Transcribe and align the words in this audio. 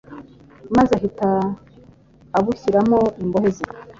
maze 0.75 0.91
ahita 0.99 1.27
abushyiramo 2.37 2.99
imbohe 3.23 3.49
ze. 3.55 3.65